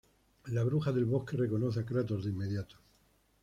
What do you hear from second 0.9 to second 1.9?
del bosque reconoce a